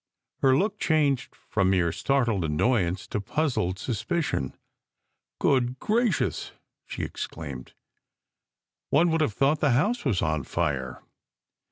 [0.39, 4.55] Her look changed from mere startled annoyance to puzzled suspicion.
[4.97, 6.53] * Good gracious!
[6.87, 7.73] she exclaimed.
[8.89, 11.03] One would have thought the house was on fire